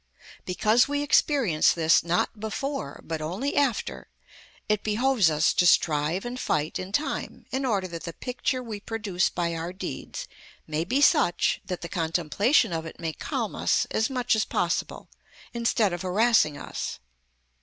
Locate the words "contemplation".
11.87-12.73